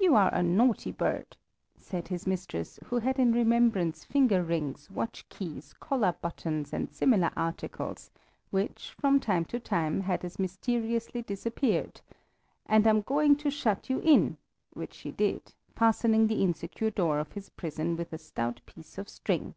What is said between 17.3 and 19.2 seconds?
his prison with a stout piece of